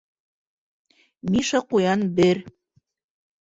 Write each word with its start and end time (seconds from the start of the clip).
-Миша 1.35 1.61
Ҡуян- 1.75 2.07
бер. 2.21 2.43